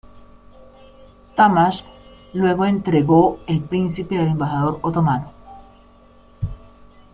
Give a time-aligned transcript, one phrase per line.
[1.35, 1.85] Tahmasp
[2.33, 5.31] luego entregó el príncipe al embajador otomano.